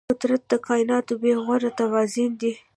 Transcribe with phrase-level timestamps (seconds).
[0.09, 2.53] فطرت د کایناتو بېغوره توازن دی.